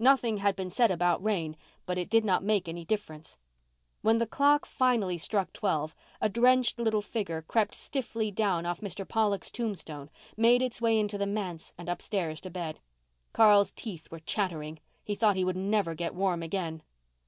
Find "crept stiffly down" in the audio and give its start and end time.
7.42-8.66